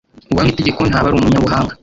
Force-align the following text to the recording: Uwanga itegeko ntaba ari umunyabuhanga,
Uwanga 0.31 0.51
itegeko 0.53 0.81
ntaba 0.85 1.05
ari 1.07 1.15
umunyabuhanga, 1.17 1.73